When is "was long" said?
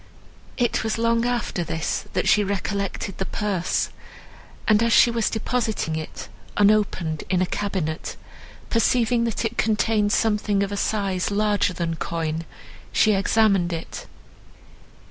0.83-1.27